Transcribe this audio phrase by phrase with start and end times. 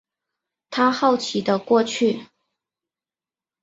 [0.71, 2.25] 他好奇的过去